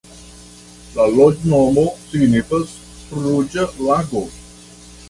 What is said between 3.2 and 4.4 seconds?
ruĝa lago.